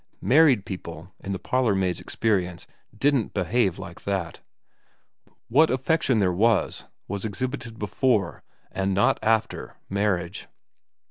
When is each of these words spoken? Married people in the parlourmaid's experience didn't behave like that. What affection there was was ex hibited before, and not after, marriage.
Married 0.23 0.65
people 0.65 1.13
in 1.19 1.31
the 1.31 1.37
parlourmaid's 1.37 1.99
experience 2.01 2.65
didn't 2.97 3.35
behave 3.35 3.77
like 3.77 4.01
that. 4.01 4.41
What 5.47 5.69
affection 5.69 6.17
there 6.17 6.33
was 6.33 6.85
was 7.07 7.23
ex 7.23 7.39
hibited 7.39 7.77
before, 7.77 8.41
and 8.71 8.95
not 8.95 9.19
after, 9.21 9.75
marriage. 9.91 10.47